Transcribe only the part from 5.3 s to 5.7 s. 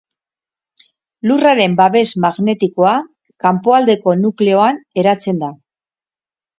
da.